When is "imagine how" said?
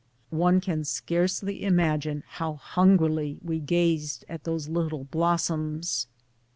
1.63-2.55